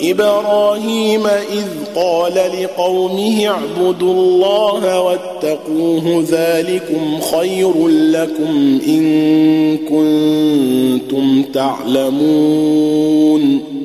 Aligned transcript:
وإبراهيم 0.00 1.26
إذ 1.26 1.66
قال 1.96 2.34
لقومه 2.34 3.46
اعبدوا 3.46 4.12
الله 4.12 5.00
واتقوه 5.00 6.24
ذلكم 6.28 7.20
خير 7.20 7.88
لكم 7.88 8.80
إن 8.86 9.76
كنتم 9.78 11.42
تعلمون. 11.54 12.90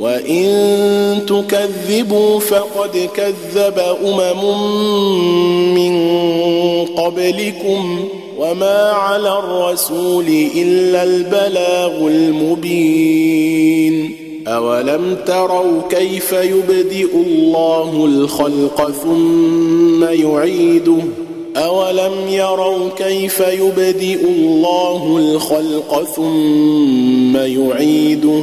وإن 0.00 0.46
تكذبوا 1.26 2.40
فقد 2.40 3.08
كذب 3.14 3.78
أمم 4.04 4.44
من 5.74 5.94
قبلكم 6.84 8.08
وما 8.38 8.90
على 8.90 9.38
الرسول 9.38 10.26
إلا 10.56 11.02
البلاغ 11.02 12.06
المبين 12.06 13.50
أولم 14.46 15.16
تروا 15.26 15.80
كيف 15.90 16.32
يبدئ 16.32 17.14
الله 17.14 18.04
الخلق 18.04 18.90
ثم 18.90 20.04
يعيده؟ 20.04 20.98
أولم 21.56 22.12
يروا 22.28 22.88
كيف 22.96 23.40
يبدئ 23.40 24.24
الله 24.24 25.16
الخلق 25.18 26.04
ثم 26.16 27.36
يعيده؟ 27.36 28.42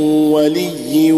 ولي 0.31 1.11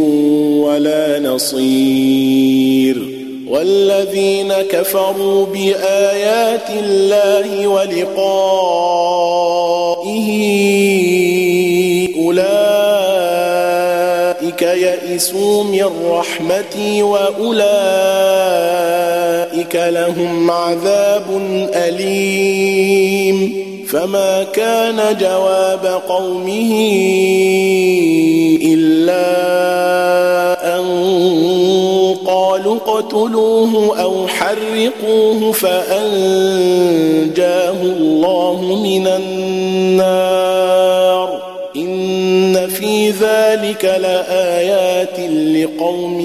ولا 0.63 1.19
نصير. 1.19 3.13
والذين 3.47 4.53
كفروا 4.53 5.45
بآيات 5.45 6.69
الله 6.83 7.67
ولقائه 7.67 8.33
أولئك 12.25 12.61
يئسوا 14.61 15.63
من 15.63 15.89
رحمتي 16.09 17.03
وأولئك 17.03 17.63
لهم 19.75 20.51
عذاب 20.51 21.23
أليم. 21.73 23.62
فما 23.93 24.43
كان 24.43 25.17
جواب 25.17 26.01
قومه 26.09 26.73
إلا 28.63 29.27
أن 30.77 30.85
قالوا 32.25 32.75
اقتلوه 32.75 34.01
أو 34.01 34.27
حرقوه 34.27 35.51
فأنجاه 35.51 36.81
الله 37.81 38.61
من 38.83 39.07
النار. 39.07 40.73
إن 41.75 42.67
في 42.67 43.09
ذلك 43.09 43.85
لآيات 43.85 45.19
لقوم 45.29 46.19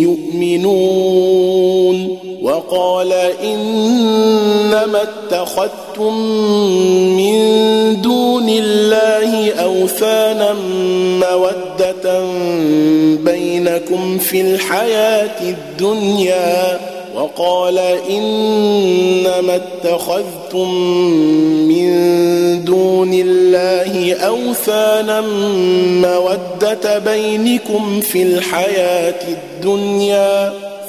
يؤمنون. 0.00 2.18
وقال 2.42 3.12
إنما 3.44 5.02
اتخذتم 5.92 6.14
من 7.16 8.00
دون 8.02 8.48
الله 8.48 9.52
اوثانا 9.54 10.52
موده 11.20 12.24
بينكم 13.24 14.18
في 14.18 14.40
الحياة 14.40 15.40
الدنيا 15.40 16.80
وقال 17.14 17.78
انما 18.10 19.56
اتخذتم 19.56 20.74
من 21.68 22.64
دون 22.64 23.14
الله 23.14 24.14
اوثانا 24.14 25.20
موده 26.00 26.98
بينكم 26.98 28.00
في 28.00 28.22
الحياة 28.22 29.20
الدنيا 29.28 30.52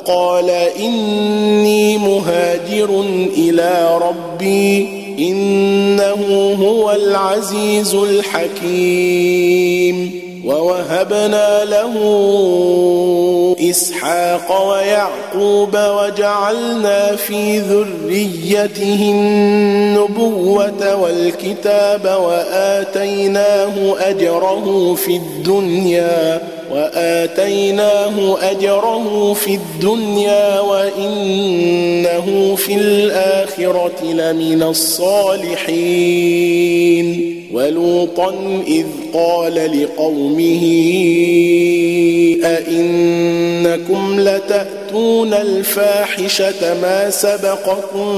وقال 0.00 0.50
إني 0.50 1.98
مهاجر 1.98 3.04
إلى 3.36 3.98
ربي 4.02 4.88
إنه 5.18 6.54
هو 6.62 6.92
العزيز 6.92 7.94
الحكيم 7.94 9.40
ووهبنا 10.44 11.64
له 11.64 11.94
إسحاق 13.70 14.68
ويعقوب 14.68 15.76
وجعلنا 15.76 17.16
في 17.16 17.58
ذريته 17.58 19.10
النبوة 19.10 20.96
والكتاب 20.96 22.18
وآتيناه 22.24 23.96
أجره 24.00 24.94
في 24.94 25.16
الدنيا 25.16 26.40
وآتيناه 26.72 28.38
أجره 28.50 29.34
في 29.34 29.54
الدنيا 29.54 30.60
وإنه 30.60 32.54
في 32.56 32.74
الآخرة 32.74 34.04
لمن 34.04 34.62
الصالحين 34.62 36.10
ولوطا 37.52 38.34
إذ 38.66 38.86
قال 39.14 39.82
لقومه 39.82 40.62
أئنكم 42.44 44.20
لتأتون 44.20 45.34
الفاحشة 45.34 46.80
ما 46.82 47.10
سبقكم 47.10 48.12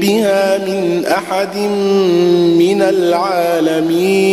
بها 0.00 0.58
من 0.58 1.04
أحد 1.06 1.56
من 2.58 2.82
العالمين 2.82 4.32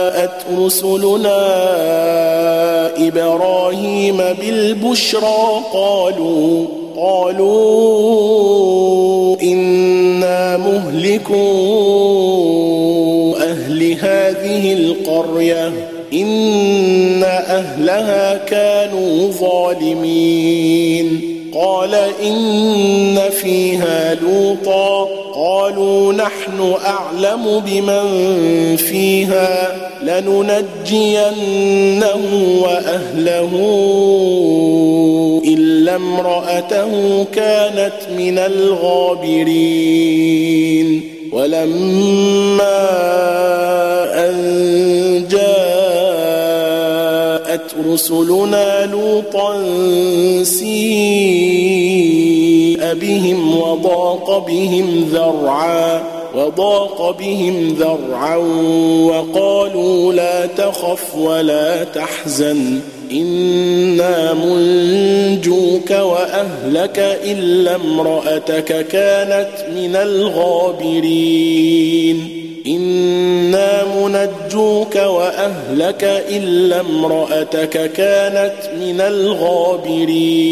جاءت 0.21 0.45
رسلنا 0.57 1.37
إبراهيم 3.07 4.17
بالبشرى 4.17 5.61
قالوا 5.73 6.65
قالوا 6.97 8.21
إنا 9.41 10.57
مهلكوا 10.57 11.37
أهل 13.43 13.97
هذه 14.01 14.73
القرية 14.73 15.73
إن 16.13 17.23
أهلها 17.23 18.37
كانوا 18.37 19.31
ظالمين. 19.31 21.21
قال 21.53 21.95
إن 22.23 23.19
فيها 23.41 24.15
لوطا 24.15 24.90
قالوا 25.71 26.13
نحن 26.13 26.75
أعلم 26.85 27.59
بمن 27.65 28.05
فيها 28.75 29.75
لننجينه 30.03 31.31
وأهله 32.63 33.51
إلا 35.45 35.95
امرأته 35.95 37.23
كانت 37.33 37.93
من 38.17 38.37
الغابرين. 38.37 39.61
ولما 41.31 42.89
أن 44.13 44.35
جاءت 45.31 46.01
رسلنا 47.87 48.85
لوطا 48.85 49.63
سيء 50.43 51.80
بهم 52.93 53.57
وضاق 53.57 54.47
بهم 54.47 55.09
ذرعا 55.11 56.03
وضاق 56.35 57.17
بهم 57.19 57.75
ذرعا 57.79 58.35
وقالوا 59.05 60.13
لا 60.13 60.45
تخف 60.45 61.15
ولا 61.15 61.83
تحزن 61.83 62.79
إنا 63.11 64.33
منجوك 64.33 65.91
وأهلك 65.91 67.19
إلا 67.23 67.75
امرأتك 67.75 68.87
كانت 68.87 69.51
من 69.75 69.95
الغابرين. 69.95 71.57
إنا 72.67 73.83
منجوك 73.95 74.95
وأهلك 74.95 76.03
إلا 76.29 76.79
امرأتك 76.79 77.91
كانت 77.91 78.55
من 78.81 79.01
الغابرين. 79.01 80.51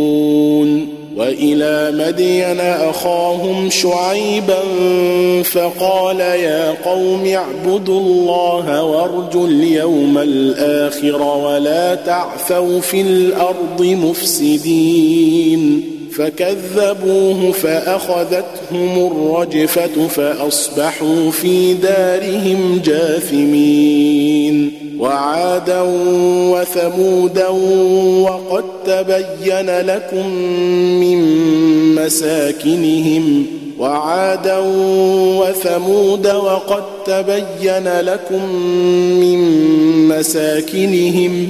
والى 1.31 2.05
مدين 2.05 2.59
أخاهم 2.59 3.69
شعيبا 3.69 4.59
فقال 5.43 6.19
يا 6.19 6.75
قوم 6.85 7.25
اعبدوا 7.25 7.99
الله 7.99 8.83
وارجوا 8.83 9.47
اليوم 9.47 10.17
الآخر 10.17 11.21
ولا 11.21 11.95
تعثوا 11.95 12.79
في 12.79 13.01
الأرض 13.01 13.81
مفسدين 13.81 15.90
فكذبوه 16.21 17.51
فأخذتهم 17.51 19.11
الرجفة 19.11 20.07
فأصبحوا 20.07 21.31
في 21.31 21.73
دارهم 21.73 22.81
جاثمين 22.85 24.71
وعادا 24.99 25.81
وثمودا 26.51 27.47
وقد 28.21 28.63
تبين 28.85 29.79
لكم 29.79 30.29
من 30.99 31.25
مساكنهم 31.95 33.45
وعادا 33.79 34.57
وثمود 35.39 36.27
وقد 36.27 36.83
تبين 37.05 37.99
لكم 37.99 38.55
من 39.19 39.39
مساكنهم 40.07 41.49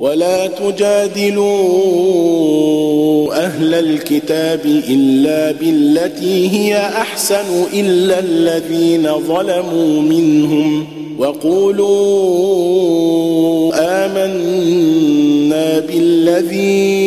ولا 0.00 0.46
تجادلوا 0.46 1.48
أهل 3.34 3.74
الكتاب 3.74 4.60
إلا 4.90 5.52
بالتي 5.52 6.50
هي 6.50 6.76
أحسن 6.76 7.64
إلا 7.74 8.18
الذين 8.18 9.08
ظلموا 9.28 10.02
منهم 10.02 10.86
وقولوا 11.18 11.88
آمنا 14.04 15.78
بالذي 15.78 16.98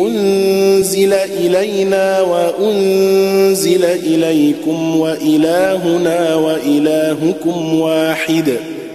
أنزل 0.00 1.12
إلينا 1.12 2.20
وأنزل 2.20 3.84
إليكم 3.84 4.96
وإلهنا 4.96 6.34
وإلهكم 6.34 7.80
واحد 7.80 8.56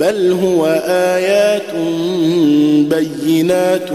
بل 0.00 0.32
هو 0.44 0.66
ايات 0.86 1.72
بينات 2.88 3.88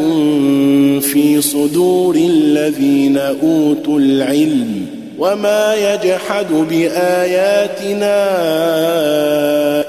في 1.04 1.42
صدور 1.42 2.16
الذين 2.16 3.18
اوتوا 3.18 4.00
العلم 4.00 4.86
وما 5.20 5.76
يجحد 5.76 6.48
باياتنا 6.70 8.28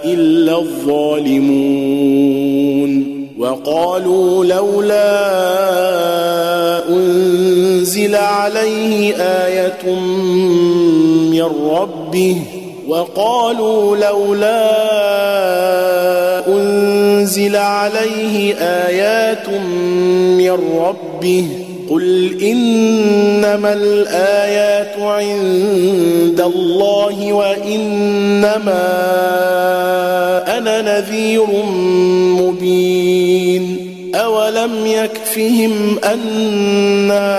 الا 0.04 0.58
الظالمون 0.58 1.98
وقالوا 3.38 4.44
لولا 4.44 5.28
انزل 6.88 8.14
عليه 8.14 9.14
إيه 9.16 9.94
من 11.30 11.42
ربه 11.70 12.36
وقالوا 12.88 13.96
لولا 13.96 14.68
أنزل 16.48 17.56
عليه 17.56 18.54
آيات 18.54 19.48
من 20.38 20.50
ربه 20.80 21.46
قل 21.90 22.38
إنما 22.42 23.72
الآيات 23.72 24.98
عند 24.98 26.40
الله 26.40 27.32
وإنما 27.32 28.88
أنا 30.58 30.82
نذير 30.82 31.46
مبين 32.42 33.88
أولم 34.14 34.86
يكفهم 34.86 35.98
أنا 36.04 37.38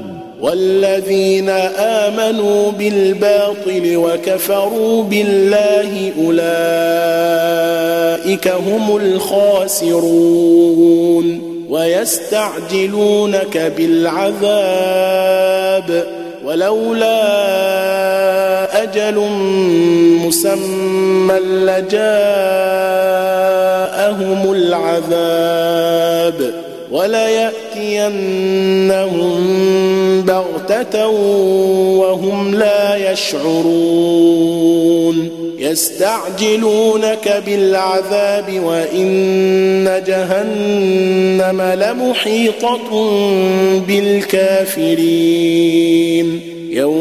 والذين 0.41 1.49
آمنوا 1.77 2.71
بالباطل 2.71 3.97
وكفروا 3.97 5.03
بالله 5.03 6.11
أولئك 6.25 6.41
هم 8.47 8.97
الخاسرون 8.97 10.01
ويستعجلونك 11.69 13.73
بالعذاب 13.77 15.11
ولولا 16.45 17.21
أجل 18.83 19.15
مسمى 20.25 21.39
لجاءهم 21.39 22.01
العذاب 24.51 26.53
وليأتينهم 26.91 28.31
وهم 31.99 32.55
لا 32.55 33.11
يشعرون 33.11 34.81
يستعجلونك 35.59 37.43
بالعذاب 37.45 38.59
وان 38.63 40.03
جهنم 40.07 41.61
لمحيطه 41.61 42.89
بالكافرين 43.87 46.00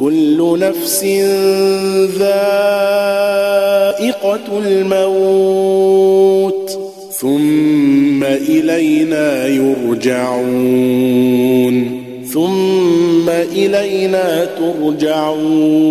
كل 0.00 0.58
نفس 0.58 1.04
ذائقة 2.18 2.48
الموت 4.66 6.30
ثم 7.12 8.24
إلينا 8.24 9.46
يرجعون 9.46 10.70
ثم 12.32 13.28
إلينا 13.28 14.44
ترجعون. 14.44 15.90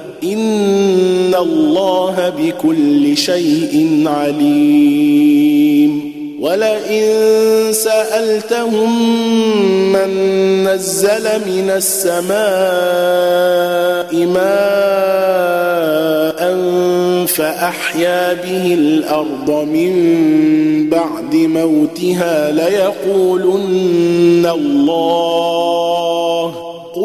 إن 0.23 1.35
الله 1.35 2.33
بكل 2.37 3.17
شيء 3.17 4.03
عليم 4.05 5.41
ولئن 6.41 7.03
سألتهم 7.71 8.91
من 9.93 10.09
نزل 10.63 11.23
من 11.23 11.69
السماء 11.69 12.35
ماء 14.25 15.61
فأحيا 17.25 18.33
به 18.33 18.73
الأرض 18.73 19.67
من 19.73 19.93
بعد 20.89 21.35
موتها 21.35 22.51
ليقولن 22.51 24.45
الله 24.45 26.10